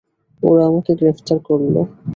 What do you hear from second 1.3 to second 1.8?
করল।